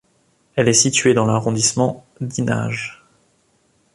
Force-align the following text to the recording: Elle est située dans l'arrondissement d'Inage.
Elle 0.55 0.67
est 0.67 0.73
située 0.73 1.13
dans 1.13 1.27
l'arrondissement 1.27 2.03
d'Inage. 2.21 3.05